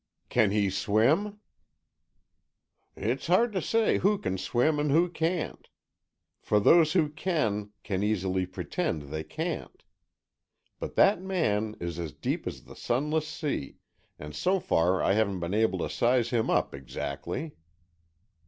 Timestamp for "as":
11.99-12.13, 12.47-12.63